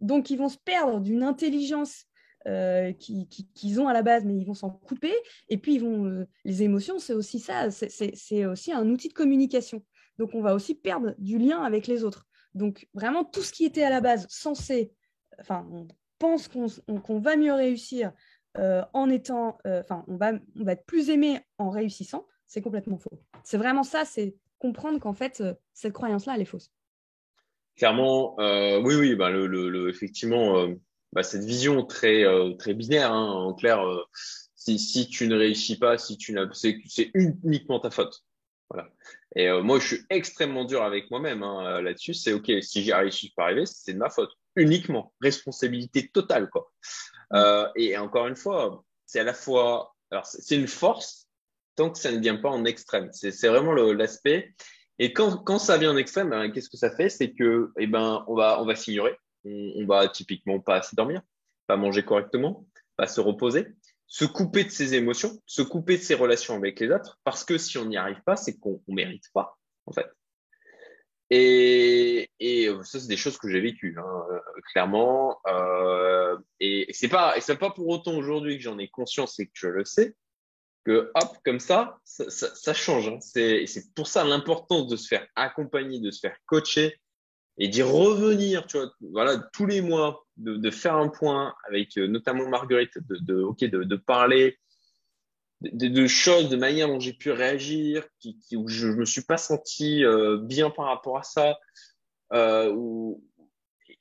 [0.00, 2.07] Donc ils vont se perdre d'une intelligence
[2.46, 5.12] euh, qu'ils ont à la base, mais ils vont s'en couper.
[5.48, 9.12] Et puis, ils vont, euh, les émotions, c'est aussi ça, c'est aussi un outil de
[9.12, 9.84] communication.
[10.18, 12.26] Donc, on va aussi perdre du lien avec les autres.
[12.54, 14.92] Donc, vraiment, tout ce qui était à la base censé,
[15.40, 18.12] enfin, on pense qu'on va mieux réussir
[18.56, 22.98] euh, en étant, enfin, on, va, on va être plus aimé en réussissant, c'est complètement
[22.98, 23.20] faux.
[23.42, 25.42] C'est vraiment ça, c'est comprendre qu'en fait,
[25.74, 26.72] cette croyance-là, elle est fausse.
[27.76, 30.66] Clairement, oui, oui, bah, le, le, effectivement,
[31.12, 33.12] bah, cette vision très euh, très binaire.
[33.12, 34.02] Hein, en clair, euh,
[34.54, 36.78] si, si tu ne réussis pas, si tu n'as, c'est,
[37.14, 38.24] uniquement ta faute.
[38.70, 38.88] Voilà.
[39.36, 42.14] Et euh, moi, je suis extrêmement dur avec moi-même hein, là-dessus.
[42.14, 44.30] C'est ok, si j'y arrive, si je pas arriver, c'est de ma faute.
[44.56, 46.70] Uniquement, responsabilité totale, quoi.
[47.34, 51.28] Euh, et encore une fois, c'est à la fois, alors c'est une force
[51.76, 53.08] tant que ça ne vient pas en extrême.
[53.12, 54.54] C'est, vraiment l'aspect.
[54.98, 57.08] Et quand, quand ça vient en extrême, ben, qu'est-ce que ça fait?
[57.08, 61.22] C'est que, eh ben, on va, on va s'ignorer on, va typiquement pas assez dormir,
[61.66, 63.68] pas manger correctement, pas se reposer,
[64.06, 67.58] se couper de ses émotions, se couper de ses relations avec les autres, parce que
[67.58, 70.08] si on n'y arrive pas, c'est qu'on ne mérite pas, en fait.
[71.30, 72.30] Et,
[72.84, 74.40] ça, c'est des choses que j'ai vécues, hein, euh,
[74.72, 75.38] clairement.
[75.46, 79.52] Euh, et pas, et c'est pas pour autant aujourd'hui que j'en ai conscience et que
[79.54, 80.14] je le sais,
[80.84, 83.08] que hop, comme ça, ça, change.
[83.08, 83.18] Hein.
[83.20, 86.98] C'est, c'est pour ça l'importance de se faire accompagner, de se faire coacher,
[87.58, 91.98] et d'y revenir, tu vois, voilà, tous les mois, de, de faire un point avec
[91.98, 94.56] euh, notamment Marguerite, de, de, de, de parler
[95.60, 99.24] de, de, choses, de manière dont j'ai pu réagir, qui, qui, où je me suis
[99.24, 101.58] pas senti euh, bien par rapport à ça,
[102.32, 103.12] euh,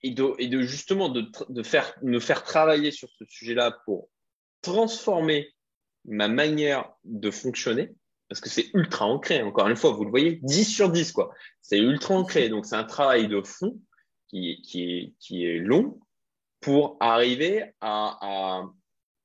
[0.04, 4.10] et, de, et de justement de, de faire, me faire travailler sur ce sujet-là pour
[4.62, 5.50] transformer
[6.06, 7.96] ma manière de fonctionner,
[8.30, 9.42] parce que c'est ultra ancré.
[9.42, 11.34] Encore une fois, vous le voyez, 10 sur 10, quoi.
[11.62, 12.50] C'est ultra ancré.
[12.50, 13.80] Donc, c'est un travail de fond
[14.28, 16.00] qui, qui, est, qui est long
[16.60, 18.70] pour arriver à, à,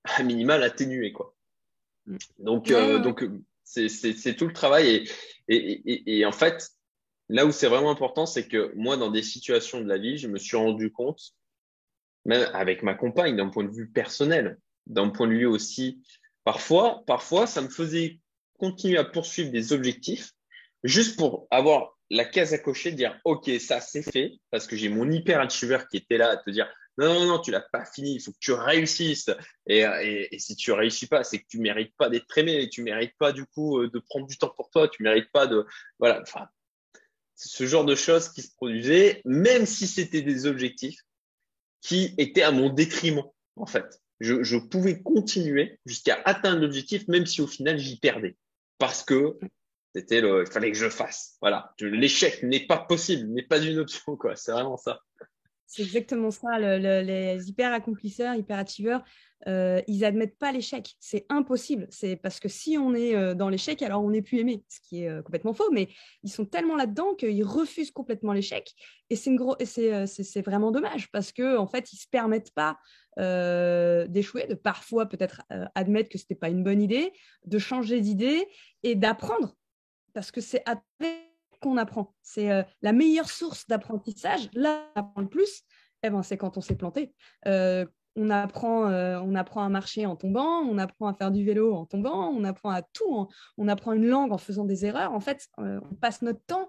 [0.05, 1.35] à minimal atténuer, quoi.
[2.39, 3.25] Donc, euh, donc
[3.65, 4.89] c'est tout le travail.
[4.89, 5.09] Et,
[5.49, 6.71] et, et, et en fait,
[7.29, 10.29] là où c'est vraiment important, c'est que moi, dans des situations de la vie, je
[10.29, 11.35] me suis rendu compte,
[12.25, 16.03] même avec ma compagne, d'un point de vue personnel, d'un point de vue aussi,
[16.45, 18.21] parfois, parfois, ça me faisait
[18.63, 20.31] continuer à poursuivre des objectifs
[20.85, 24.89] juste pour avoir la case à cocher, dire OK, ça c'est fait, parce que j'ai
[24.89, 28.15] mon hyperachiever qui était là à te dire non, non, non, tu l'as pas fini,
[28.15, 29.31] il faut que tu réussisses.
[29.67, 33.17] Et, et, si tu réussis pas, c'est que tu mérites pas d'être aimé, tu mérites
[33.19, 35.67] pas du coup euh, de prendre du temps pour toi, tu mérites pas de,
[35.99, 36.47] voilà, enfin,
[37.35, 41.01] ce genre de choses qui se produisaient, même si c'était des objectifs
[41.81, 43.25] qui étaient à mon détriment,
[43.57, 44.01] en fait.
[44.21, 48.37] Je pouvais continuer jusqu'à atteindre l'objectif, même si au final j'y perdais,
[48.79, 49.39] parce que
[49.95, 51.37] c'était le, il fallait que je fasse.
[51.41, 54.37] Voilà, l'échec n'est pas possible, n'est pas une option, quoi.
[54.37, 55.01] C'est vraiment ça.
[55.67, 56.59] C'est exactement ça.
[56.59, 58.59] les hyper accomplisseurs, hyper
[59.49, 60.95] euh, ils admettent pas l'échec.
[61.01, 61.87] C'est impossible.
[61.91, 64.81] C'est parce que si on est euh, dans l'échec, alors on n'est plus aimé, ce
[64.81, 65.71] qui est euh, complètement faux.
[65.73, 65.89] Mais
[66.23, 68.73] ils sont tellement là-dedans qu'ils refusent complètement l'échec.
[69.11, 72.79] Et c'est vraiment dommage parce que en fait, ils se permettent pas
[74.09, 75.43] d'échouer, de parfois peut-être
[75.75, 77.13] admettre que c'était pas une bonne idée,
[77.45, 78.49] de changer d'idée
[78.83, 79.55] et d'apprendre
[80.15, 81.29] parce que c'est après
[81.61, 82.15] qu'on apprend.
[82.23, 84.49] C'est la meilleure source d'apprentissage.
[84.55, 85.63] Là, on apprend le plus,
[86.03, 87.13] eh ben, c'est quand on s'est planté.
[88.17, 91.75] On, apprend, euh, on apprend à marcher en tombant, on apprend à faire du vélo
[91.75, 95.13] en tombant, on apprend à tout, on apprend une langue en faisant des erreurs.
[95.13, 96.69] En fait, on passe notre temps.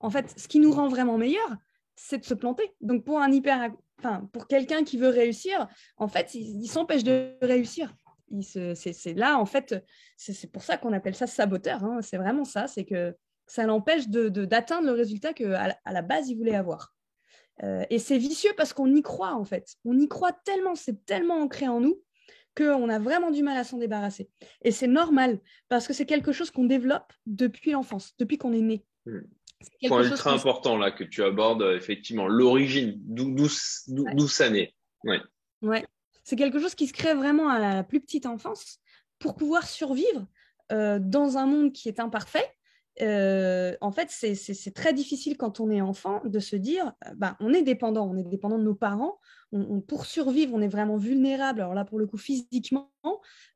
[0.00, 1.56] En fait, ce qui nous rend vraiment meilleur,
[1.94, 2.74] c'est de se planter.
[2.80, 7.36] Donc, pour un hyper, enfin, pour quelqu'un qui veut réussir, en fait, il, s'empêche de
[7.42, 7.94] réussir.
[8.40, 9.84] C'est là, en fait,
[10.16, 11.84] c'est pour ça qu'on appelle ça saboteur.
[11.84, 12.00] Hein.
[12.02, 13.14] C'est vraiment ça, c'est que
[13.46, 16.91] ça l'empêche d'atteindre le résultat qu'à à la base, il voulait avoir.
[17.62, 19.76] Euh, et c'est vicieux parce qu'on y croit, en fait.
[19.84, 22.00] On y croit tellement, c'est tellement ancré en nous
[22.56, 24.28] qu'on a vraiment du mal à s'en débarrasser.
[24.62, 28.60] Et c'est normal parce que c'est quelque chose qu'on développe depuis l'enfance, depuis qu'on est
[28.60, 28.84] né.
[29.06, 29.20] Hmm.
[29.80, 34.74] C'est point ultra important là que tu abordes, effectivement, l'origine, d'où ça naît.
[35.04, 35.20] Ouais.
[35.62, 35.86] ouais.
[36.24, 38.80] C'est quelque chose qui se crée vraiment à la plus petite enfance
[39.18, 40.26] pour pouvoir survivre
[40.72, 42.48] euh, dans un monde qui est imparfait
[43.00, 47.36] euh, en fait, c'est très difficile quand on est enfant de se dire, euh, bah,
[47.40, 49.18] on est dépendant, on est dépendant de nos parents,
[49.86, 52.90] pour survivre, on est vraiment vulnérable, alors là, pour le coup, physiquement,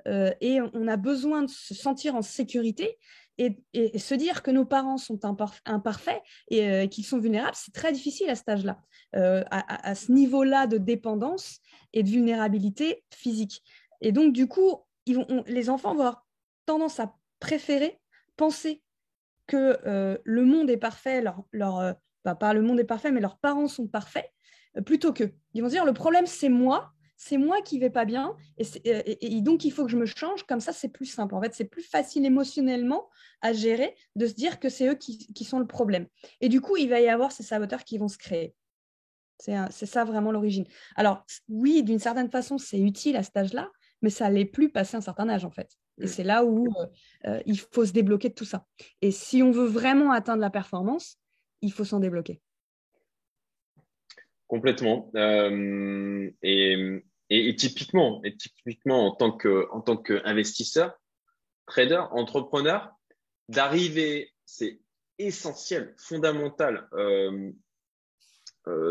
[0.07, 2.99] euh, et on a besoin de se sentir en sécurité.
[3.39, 3.59] Et,
[3.99, 5.21] se dire que nos parents sont
[5.67, 8.81] imparfaits et qu'ils sont vulnérables, c'est très difficile à cet âge-là,
[9.13, 11.61] à, ce niveau-là de dépendance
[11.93, 13.63] et de vulnérabilité physique.
[14.01, 16.27] Et donc, du coup, les enfants vont avoir
[16.65, 18.01] tendance à préférer
[18.39, 18.83] penser
[19.47, 21.93] que euh, le monde est parfait, leur, leur euh,
[22.25, 24.31] pas le monde est parfait, mais leurs parents sont parfaits,
[24.77, 25.25] euh, plutôt que.
[25.55, 29.65] Ils vont dire le problème c'est moi, c'est moi qui vais pas bien, et, donc
[29.65, 30.43] il faut que je me change.
[30.45, 31.35] Comme ça, c'est plus simple.
[31.35, 33.09] En fait, c'est plus facile émotionnellement
[33.41, 36.07] à gérer de se dire que c'est eux qui, qui, sont le problème.
[36.41, 38.55] Et du coup, il va y avoir ces saboteurs qui vont se créer.
[39.39, 40.65] C'est ça vraiment l'origine.
[40.95, 43.71] Alors oui, d'une certaine façon, c'est utile à cet âge-là,
[44.03, 45.77] mais ça l'est plus passé un certain âge en fait.
[45.99, 46.09] Et mm.
[46.09, 46.87] c'est là où euh,
[47.27, 48.67] euh, il faut se débloquer de tout ça.
[49.03, 51.19] Et si on veut vraiment atteindre la performance,
[51.63, 52.41] il faut s'en débloquer.
[54.47, 55.11] Complètement.
[55.17, 60.95] Euh, et, et, typiquement, et typiquement en tant que en tant qu'investisseur,
[61.67, 62.93] trader, entrepreneur,
[63.49, 64.81] d'arriver, c'est
[65.19, 66.89] essentiel, fondamental,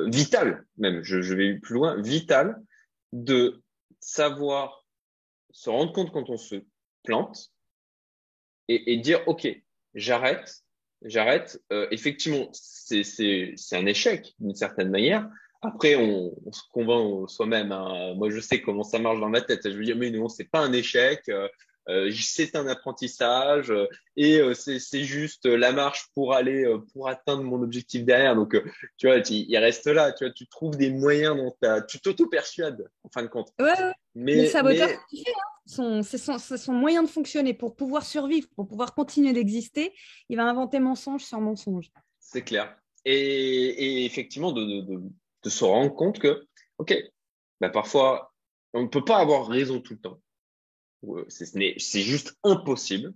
[0.08, 1.04] vital même.
[1.04, 2.62] Je, je vais plus loin, vital
[3.14, 3.62] de
[4.02, 4.86] savoir
[5.52, 6.66] se rendre compte quand on se
[7.06, 7.52] plante
[8.68, 9.48] et, dire ok,
[9.94, 10.64] j'arrête,
[11.04, 11.62] j'arrête.
[11.72, 13.04] Euh, effectivement, c'est
[13.74, 15.30] un échec d'une certaine manière.
[15.62, 17.72] Après, on, se convainc soi-même.
[17.72, 18.14] Hein.
[18.16, 19.70] Moi, je sais comment ça marche dans ma tête.
[19.70, 21.22] Je veux dire, mais non, c'est pas un échec.
[21.30, 21.48] Euh,
[21.88, 23.86] euh, c'est un apprentissage euh,
[24.18, 28.36] et euh, c'est juste la marche pour aller pour atteindre mon objectif derrière.
[28.36, 28.60] Donc
[28.98, 30.12] tu vois, il reste là.
[30.12, 31.56] Tu vois, tu trouves des moyens dont
[31.88, 33.54] tu t'auto-persuades en fin de compte.
[33.60, 33.74] Ouais,
[34.16, 35.22] Mais, le saboteur, hein.
[35.66, 39.94] C'est son, moyen de fonctionner pour pouvoir survivre, pour pouvoir continuer d'exister.
[40.30, 41.92] Il va inventer mensonge sur mensonge.
[42.20, 42.78] C'est clair.
[43.04, 45.02] Et, effectivement, de,
[45.48, 46.46] se rendre compte que,
[46.78, 46.96] ok,
[47.62, 48.34] bah parfois,
[48.74, 50.22] on ne peut pas avoir raison tout le temps.
[51.08, 53.14] Euh, c'est juste impossible.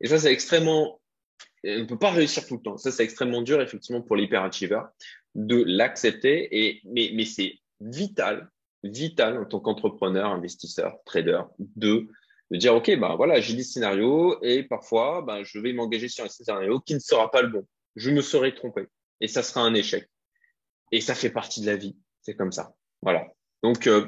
[0.00, 1.00] Et ça, c'est extrêmement,
[1.64, 2.76] on ne peut pas réussir tout le temps.
[2.76, 4.82] Ça, c'est extrêmement dur, effectivement, pour l'hyperachiever
[5.34, 6.82] de l'accepter.
[6.84, 8.50] Mais, mais c'est vital,
[8.82, 12.08] vital en tant qu'entrepreneur, investisseur, trader, de,
[12.50, 16.24] de dire, OK, ben voilà, j'ai des scénarios et parfois, ben, je vais m'engager sur
[16.24, 17.66] un scénario qui ne sera pas le bon.
[17.96, 18.86] Je me serai trompé
[19.20, 20.08] et ça sera un échec.
[20.92, 21.96] Et ça fait partie de la vie.
[22.22, 22.74] C'est comme ça.
[23.02, 23.26] Voilà.
[23.62, 24.06] Donc, euh,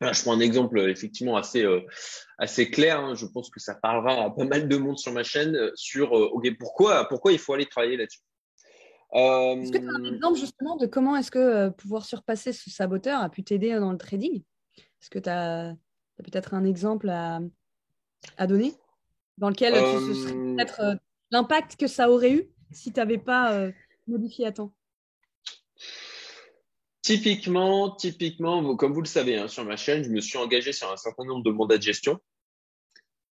[0.00, 1.80] je prends un exemple effectivement assez, euh,
[2.38, 3.00] assez clair.
[3.00, 3.14] Hein.
[3.14, 6.16] Je pense que ça parlera à pas mal de monde sur ma chaîne euh, sur
[6.16, 8.20] euh, pourquoi, pourquoi il faut aller travailler là-dessus?
[9.12, 13.20] Est-ce que tu as un exemple justement de comment est-ce que pouvoir surpasser ce saboteur
[13.20, 14.42] a pu t'aider dans le trading?
[14.76, 15.74] Est-ce que tu as,
[16.18, 17.40] peut-être un exemple à,
[18.36, 18.74] à donner
[19.38, 20.98] dans lequel tu, ce serait peut-être
[21.30, 23.68] l'impact que ça aurait eu si tu n'avais pas
[24.06, 24.72] modifié à temps?
[27.02, 30.92] Typiquement, typiquement, comme vous le savez, hein, sur ma chaîne, je me suis engagé sur
[30.92, 32.20] un certain nombre de mandats de gestion.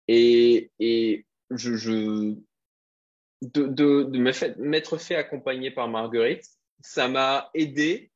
[0.09, 2.37] Et, et je, je
[3.43, 4.19] de, de, de
[4.59, 6.45] m'être fait accompagner par Marguerite,
[6.81, 8.11] ça m'a aidé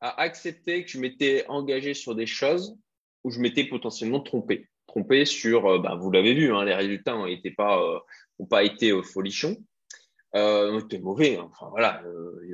[0.00, 2.76] à accepter que je m'étais engagé sur des choses
[3.24, 4.68] où je m'étais potentiellement trompé.
[4.86, 7.98] Trompé sur, bah, vous l'avez vu, hein, les résultats n'ont pas, euh,
[8.48, 9.56] pas été euh, folichons.
[10.34, 11.36] Euh, était mauvais.
[11.36, 11.48] Hein.
[11.50, 12.02] Enfin voilà,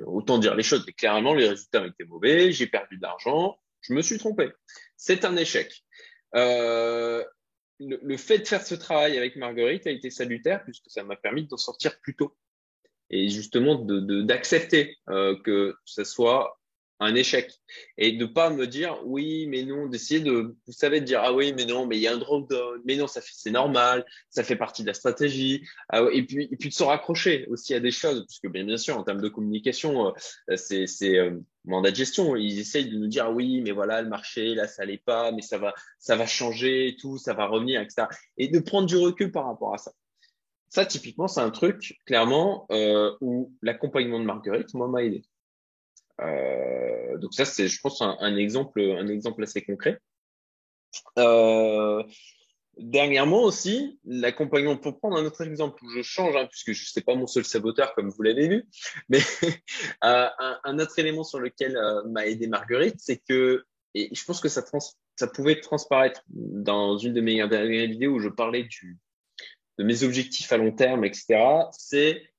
[0.07, 0.85] autant dire les choses.
[0.87, 2.53] Mais clairement, les résultats ont été mauvais.
[2.53, 3.59] J'ai perdu de l'argent.
[3.81, 4.51] Je me suis trompé.
[4.97, 5.85] C'est un échec.
[7.85, 11.47] Le, fait de faire ce travail avec Marguerite a été salutaire puisque ça m'a permis
[11.47, 12.37] d'en sortir plus tôt.
[13.11, 16.59] Et justement d'accepter de, euh, que ce soit
[17.03, 17.53] un échec.
[17.99, 21.33] Et de pas me dire oui mais non d'essayer de vous savez de dire ah
[21.33, 24.05] oui mais non mais il y a un drop down mais non ça c'est normal
[24.31, 25.67] ça fait partie de la stratégie.
[25.89, 28.77] Ah, et puis et puis de se raccrocher aussi à des choses puisque bien bien
[28.77, 32.37] sûr en termes de communication euh, c'est c'est euh, mandat de gestion.
[32.37, 35.43] Ils essayent de nous dire oui mais voilà le marché là ça allait pas mais
[35.43, 39.33] ça va ça va changer tout ça va revenir etc et de prendre du recul
[39.33, 39.93] par rapport à ça.
[40.69, 45.23] Ça typiquement c'est un truc clairement euh, où l'accompagnement de Marguerite moi m'a aidé
[47.19, 49.99] donc ça, c'est, je pense, un, exemple, un exemple assez concret.
[51.19, 52.03] Euh,
[52.77, 56.87] dernièrement aussi, l'accompagnement, pour prendre un autre exemple où je change, hein, puisque je ne
[56.87, 58.69] sais pas mon seul saboteur comme vous l'avez vu,
[59.09, 59.21] mais
[60.05, 60.29] euh,
[60.65, 64.63] un, autre élément sur lequel m'a aidé Marguerite, c'est que, et je pense que ça,
[65.35, 68.69] pouvait transparaître dans une de mes dernières vidéos où je parlais
[69.79, 71.39] de mes objectifs à long terme, etc.,
[71.73, 72.32] c'est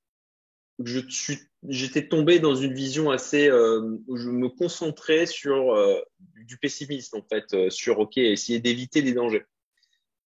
[0.79, 6.01] je suis j'étais tombé dans une vision assez euh, où je me concentrais sur euh,
[6.45, 9.43] du pessimisme en fait euh, sur ok essayer d'éviter des dangers.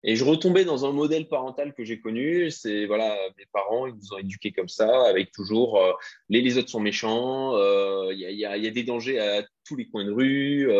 [0.04, 2.52] Et je retombais dans un modèle parental que j'ai connu.
[2.52, 5.80] C'est voilà mes parents ils nous ont éduqués comme ça avec toujours
[6.28, 7.58] les, les autres sont méchants
[8.12, 10.70] il y a, y, y, a, des dangers à tous les coins de rue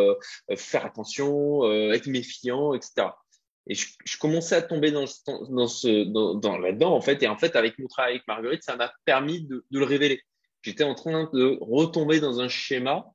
[0.57, 3.09] faire attention être méfiant etc
[3.69, 5.05] et je, je, commençais à tomber dans,
[5.51, 7.23] dans, ce, dans, dans là-dedans, en fait.
[7.23, 10.23] Et en fait, avec mon travail avec Marguerite, ça m'a permis de, de, le révéler.
[10.63, 13.07] J'étais en train de retomber dans un schéma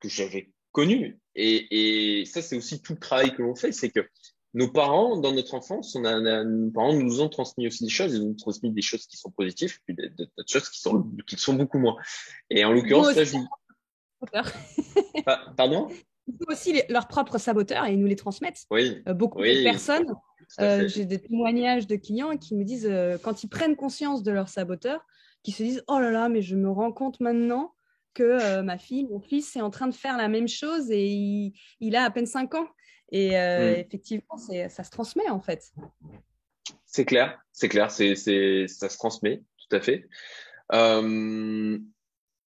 [0.00, 1.18] que j'avais connu.
[1.36, 3.72] Et, et ça, c'est aussi tout le travail que l'on fait.
[3.72, 4.06] C'est que
[4.54, 8.12] nos parents, dans notre enfance, on a, nos parents nous ont transmis aussi des choses.
[8.12, 11.36] Ils nous ont transmis des choses qui sont positives puis d'autres choses qui sont, qui
[11.36, 11.96] sont beaucoup moins.
[12.50, 13.36] Et en l'occurrence, là, je...
[15.56, 15.88] Pardon?
[16.26, 18.64] Ils aussi leurs propres saboteurs et ils nous les transmettent.
[18.70, 19.02] Oui.
[19.08, 20.12] Euh, beaucoup de personnes,
[20.60, 24.30] euh, j'ai des témoignages de clients qui me disent, euh, quand ils prennent conscience de
[24.30, 25.04] leurs saboteurs,
[25.42, 27.74] qui se disent, oh là là, mais je me rends compte maintenant
[28.14, 31.96] que ma fille, mon fils est en train de faire la même chose et il,
[31.96, 32.68] a à peine 5 ans.
[33.10, 33.80] Et mm.
[33.80, 35.72] effectivement, ça se transmet en fait.
[36.84, 38.14] C'est clair, c'est clair, c'est,
[38.68, 40.06] ça se transmet, tout à fait.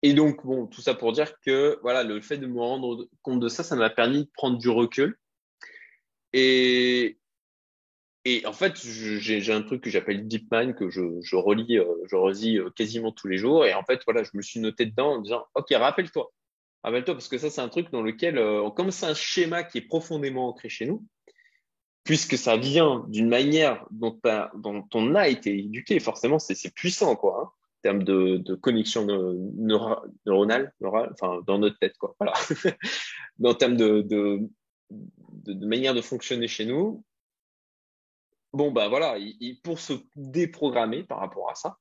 [0.03, 3.41] Et donc, bon, tout ça pour dire que voilà, le fait de me rendre compte
[3.41, 5.17] de ça, ça m'a permis de prendre du recul.
[6.33, 7.19] Et,
[8.45, 12.71] en fait, j'ai un truc que j'appelle DeepMind que je, relis, euh, je relis euh,
[12.71, 13.65] quasiment tous les jours.
[13.65, 16.33] Et en fait, voilà, je me suis noté dedans en disant, OK, rappelle-toi.
[16.83, 19.79] Rappelle-toi, parce que ça, c'est un truc dans lequel, euh, comme c'est un schéma qui
[19.79, 21.05] est profondément ancré chez nous,
[22.03, 24.19] puisque ça vient d'une manière dont,
[24.57, 27.41] dont on a été éduqué, forcément, c'est puissant, quoi.
[27.45, 32.15] Hein termes de, connexion neuronale, enfin dans notre tête, quoi.
[32.19, 32.33] Voilà.
[33.45, 34.49] en termes de,
[35.47, 37.05] manière de fonctionner chez nous,
[38.53, 41.79] bon bah voilà, il, pour se déprogrammer par rapport à ça,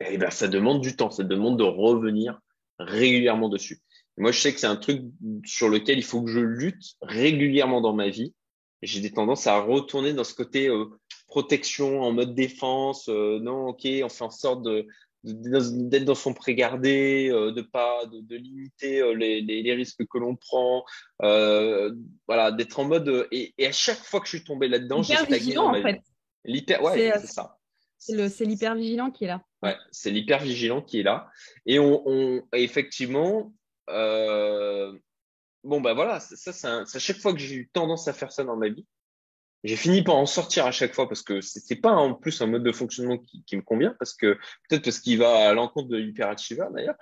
[0.00, 2.40] eh ben ça demande du temps, ça demande de revenir
[2.78, 3.80] régulièrement dessus.
[4.16, 5.02] moi, je sais que c'est un truc
[5.44, 8.34] sur lequel il faut que je lutte régulièrement dans ma vie.
[8.82, 10.86] J'ai des tendances à retourner dans ce côté euh,
[11.28, 13.08] protection, en mode défense.
[13.08, 14.88] Euh, non, ok, on fait en sorte de,
[15.22, 20.84] d'être dans son pré-gardé, euh, de pas de, limiter les, les, risques que l'on prend,
[21.20, 25.56] voilà, d'être en mode et, à chaque fois que je suis tombé là-dedans, j'ai stagné
[25.56, 26.00] en fait.
[26.44, 27.58] L'hyper, ouais, c'est ça.
[27.98, 29.42] C'est l'hyper vigilant qui est là.
[29.62, 31.30] Ouais, c'est l'hyper vigilant qui est là.
[31.66, 33.54] Et on, on effectivement,
[35.64, 38.44] bon bah voilà, ça, c'est à chaque fois que j'ai eu tendance à faire ça
[38.44, 38.86] dans ma vie,
[39.64, 42.46] j'ai fini par en sortir à chaque fois parce que c'est pas en plus un
[42.46, 44.34] mode de fonctionnement qui, qui me convient parce que
[44.68, 46.96] peut-être parce qu'il va à l'encontre de l'hyperachiever d'ailleurs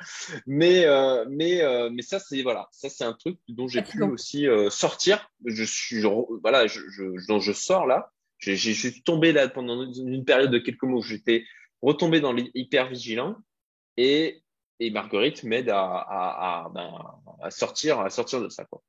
[0.46, 4.02] mais euh, mais euh, mais ça c'est voilà ça c'est un truc dont j'ai pu
[4.02, 5.30] aussi euh, sortir.
[5.46, 6.02] Je suis
[6.42, 8.10] voilà je, je dont je sors là.
[8.38, 11.44] Je suis tombé là pendant une période de quelques mois où j'étais
[11.82, 13.36] retombé dans l'hyper vigilant
[13.98, 14.42] et
[14.80, 16.92] et Marguerite m'aide à à, à, ben,
[17.40, 18.82] à sortir à sortir de ça quoi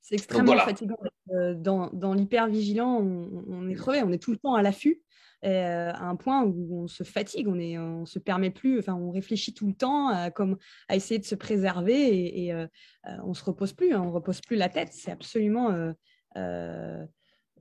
[0.00, 0.96] c'est extrêmement fatigant
[1.54, 5.00] dans, dans l'hyper-vigilant, on, est crevé, on est tout le temps à l'affût.
[5.42, 9.12] à un point où on se fatigue, on ne on se permet plus, enfin, on
[9.12, 10.56] réfléchit tout le temps à, comme,
[10.88, 12.54] à essayer de se préserver et,
[13.22, 14.88] on ne se repose plus, hein, on ne repose plus la tête.
[14.92, 15.94] C'est absolument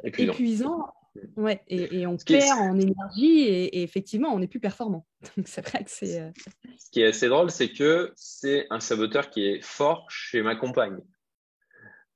[0.03, 0.87] épuisant.
[1.35, 5.05] Ouais, et, on perd en énergie et, effectivement, on n'est plus performant.
[5.37, 6.21] Donc, c'est vrai que c'est.
[6.21, 6.31] Euh,
[6.77, 10.55] Ce qui est assez drôle, c'est que c'est un saboteur qui est fort chez ma
[10.55, 10.99] compagne.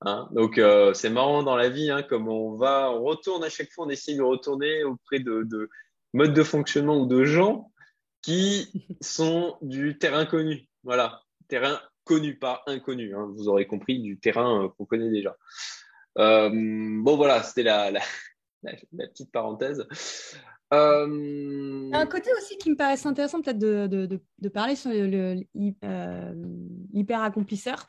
[0.01, 3.49] Hein Donc, euh, c'est marrant dans la vie, hein, comme on va, on retourne à
[3.49, 5.69] chaque fois, on essaye de retourner auprès de, de
[6.13, 7.71] modes de fonctionnement ou de gens
[8.21, 8.69] qui
[9.01, 10.67] sont du terrain connu.
[10.83, 13.15] Voilà, terrain connu, pas inconnu.
[13.15, 13.31] Hein.
[13.35, 15.35] Vous aurez compris, du terrain euh, qu'on connaît déjà.
[16.15, 18.01] bon, voilà, c'était la, la,
[18.63, 19.85] la, petite parenthèse.
[20.73, 21.89] Euh...
[21.93, 25.43] Un côté aussi qui me paraissait intéressant peut-être de, de, de, parler sur le,
[25.83, 26.33] euh,
[27.09, 27.87] accomplisseur.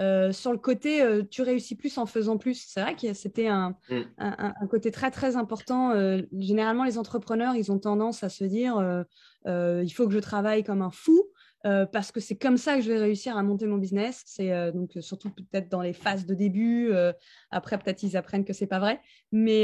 [0.00, 3.46] Euh, sur le côté euh, tu réussis plus en faisant plus, c'est vrai que c'était
[3.48, 4.00] un, mm.
[4.18, 5.92] un, un, côté très très important.
[6.32, 9.04] généralement, les entrepreneurs, ils ont tendance à se dire
[9.46, 11.24] il faut que je travaille comme un fou
[11.64, 14.22] euh, parce que c'est comme ça que je vais réussir à monter mon business.
[14.26, 16.90] C'est euh, donc surtout peut-être dans les phases de début.
[16.92, 17.12] Euh,
[17.50, 19.62] après, peut-être ils apprennent que c'est pas vrai, mais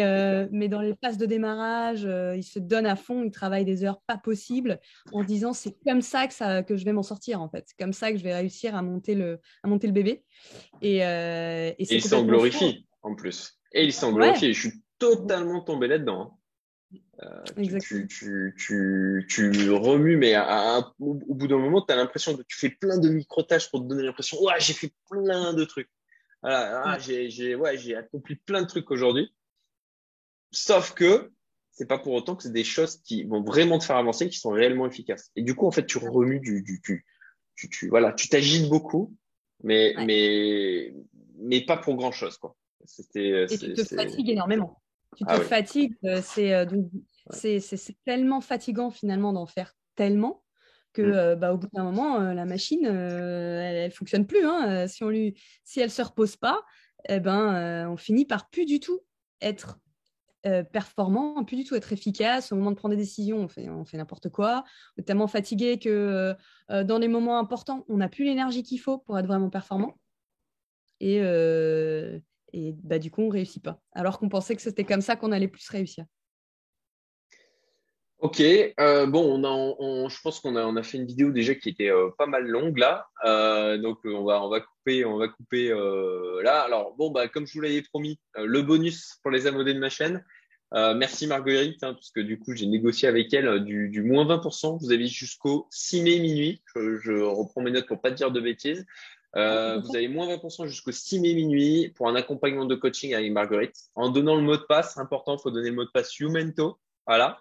[0.52, 4.00] mais dans les phases de démarrage, ils se donnent à fond, ils travaillent des heures
[4.06, 4.78] pas possibles
[5.12, 7.64] en disant c'est comme ça que ça que je vais m'en sortir en fait.
[7.66, 10.24] C'est comme ça que je vais réussir à monter le à monter le bébé.
[10.82, 13.58] Et, et, ils s'en glorifient en plus.
[13.72, 14.54] Et ils s'en glorifient.
[14.54, 16.37] Je suis totalement tombé là-dedans.
[17.22, 17.42] Euh,
[17.80, 20.36] tu, tu, tu, tu, remues, mais
[21.00, 23.88] au, bout d'un moment, tu as l'impression que tu fais plein de micro-tâches pour te
[23.88, 25.90] donner l'impression ouais, j'ai fait plein de trucs.
[26.42, 29.34] Voilà, ah, j'ai ouais, accompli plein de trucs aujourd'hui.
[30.52, 31.32] Sauf que
[31.72, 34.38] c'est pas pour autant que c'est des choses qui vont vraiment te faire avancer, qui
[34.38, 35.30] sont réellement efficaces.
[35.36, 37.04] Et du coup, en fait, tu remues du, du, tu,
[37.68, 39.14] tu, voilà, tu t'agites beaucoup,
[39.62, 40.94] mais, mais,
[41.36, 42.56] mais pas pour grand chose, quoi.
[42.84, 44.80] C'était, Et tu te fatigues énormément
[45.16, 45.94] tu te ah fatigues.
[46.04, 50.42] Euh, euh, c'est tellement fatigant finalement d'en faire tellement
[50.92, 51.12] que mm.
[51.12, 54.44] euh, bah, au bout d'un moment, la machine, elle, ne fonctionne plus.
[54.44, 54.86] Hein.
[54.86, 56.62] Si on lui, si elle se repose pas,
[57.08, 59.00] eh ben, on finit par plus du tout
[59.40, 59.78] être
[60.72, 62.52] performant, plus du tout être efficace.
[62.52, 64.64] Au moment de prendre des décisions, on fait, on fait n'importe quoi.
[64.96, 66.34] On est tellement fatigué que
[66.70, 69.98] dans les moments importants, on n'a plus l'énergie qu'il faut pour être vraiment performant.
[71.00, 71.20] Et,
[72.52, 73.80] et bah, du coup, on ne réussit pas.
[73.92, 76.04] Alors qu'on pensait que c'était comme ça qu'on allait plus réussir.
[78.20, 79.40] Ok, euh, bon,
[79.78, 82.26] on je pense qu'on a, on a fait une vidéo déjà qui était euh, pas
[82.26, 85.68] mal longue là, euh, donc on va, on va couper, on va couper
[86.42, 86.62] là.
[86.62, 89.88] Alors bon, bah comme je vous l'avais promis, le bonus pour les abonnés de ma
[89.88, 90.24] chaîne.
[90.72, 94.80] merci Marguerite, hein, parce que du coup j'ai négocié avec elle du, du moins 20%.
[94.80, 96.60] Vous avez jusqu'au 6 mai minuit.
[96.74, 98.84] Je, je, reprends mes notes pour pas dire de bêtises.
[99.36, 103.30] Euh, vous avez moins 20% jusqu'au 6 mai minuit pour un accompagnement de coaching avec
[103.30, 103.76] Marguerite.
[103.94, 106.78] En donnant le mot de passe, important, il faut donner le mot de passe Youmento.
[107.06, 107.38] Voilà.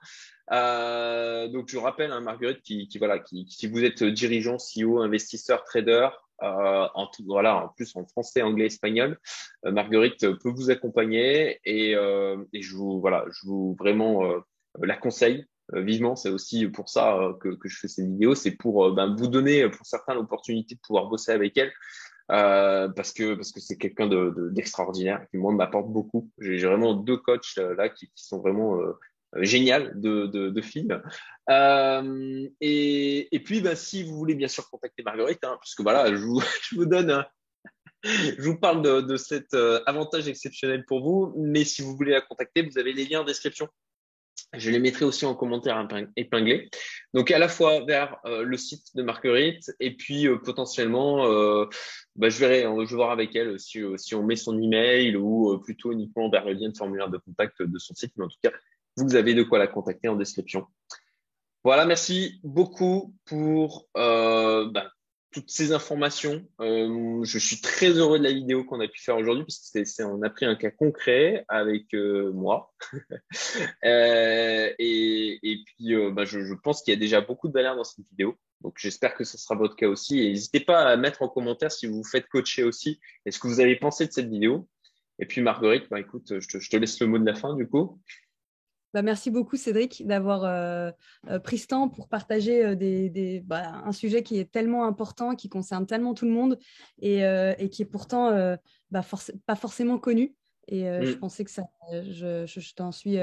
[0.51, 5.01] Euh, donc je rappelle, hein, Marguerite, qui, qui voilà, qui, si vous êtes dirigeant, CEO,
[5.01, 6.09] investisseur, trader,
[6.43, 9.19] euh, en tout, voilà, en plus en français, anglais, espagnol,
[9.65, 14.23] euh, Marguerite peut vous accompagner et, euh, et je vous voilà, je vous vraiment
[14.81, 16.15] la conseille vivement.
[16.15, 18.35] C'est aussi pour ça euh, que, je fais ces vidéos.
[18.35, 21.71] C'est pour euh, ben, vous donner, pour certains, l'opportunité de pouvoir bosser avec elle.
[22.29, 24.07] Euh, parce que parce que c'est quelqu'un
[24.51, 26.29] d'extraordinaire de, qui moi m'apporte beaucoup.
[26.39, 28.93] J'ai vraiment deux coachs là qui, sont vraiment euh,
[29.37, 30.93] géniales de, de, filles.
[31.49, 36.13] Euh, et, et puis ben, si vous voulez bien sûr contacter Marguerite, hein, puisque voilà,
[36.13, 37.25] je vous, je vous donne
[38.03, 39.53] je vous parle de, de cet
[39.85, 43.25] avantage exceptionnel pour vous, mais si vous voulez la contacter, vous avez les liens en
[43.25, 43.67] description.
[44.53, 46.69] Je les mettrai aussi en commentaire épinglé.
[47.13, 51.65] Donc à la fois vers euh, le site de Marguerite et puis euh, potentiellement, euh,
[52.15, 55.59] bah, je verrai, je vais voir avec elle si, si on met son email ou
[55.59, 58.13] plutôt uniquement vers le lien de formulaire de contact de son site.
[58.15, 58.51] Mais en tout cas,
[58.95, 60.65] vous avez de quoi la contacter en description.
[61.63, 64.91] Voilà, merci beaucoup pour bah,
[65.31, 66.45] toutes ces informations.
[66.61, 69.83] Euh, je suis très heureux de la vidéo qu'on a pu faire aujourd'hui parce que
[69.83, 72.73] c'est, on a pris un cas concret avec euh, moi.
[73.85, 77.53] euh, et, et, puis, euh, bah, je, je, pense qu'il y a déjà beaucoup de
[77.53, 78.37] valeur dans cette vidéo.
[78.61, 80.19] Donc, j'espère que ce sera votre cas aussi.
[80.19, 82.99] Et n'hésitez pas à mettre en commentaire si vous vous faites coacher aussi.
[83.25, 84.67] Est-ce que vous avez pensé de cette vidéo
[85.19, 87.55] Et puis, Marguerite, bah, écoute, je te, je te laisse le mot de la fin
[87.55, 87.99] du coup.
[88.97, 90.89] Bah, merci beaucoup, Cédric, d'avoir euh,
[91.29, 95.35] euh, pris ce temps pour partager euh, des, bah, un sujet qui est tellement important,
[95.35, 96.57] qui concerne tellement tout le monde
[96.99, 97.19] et,
[97.69, 98.31] qui est pourtant
[98.89, 99.05] bah,
[99.45, 100.33] pas forcément connu.
[100.67, 101.19] Et je mm.
[101.19, 103.17] pensais que ça, je, t'en suis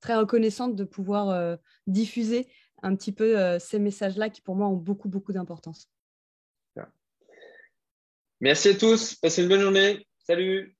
[0.00, 1.56] très reconnaissante de pouvoir
[1.86, 2.46] diffuser
[2.82, 5.88] un petit peu ces messages-là qui pour moi ont beaucoup, beaucoup d'importance.
[8.40, 9.14] Merci à tous.
[9.14, 10.06] Passez une bonne journée.
[10.18, 10.76] Salut.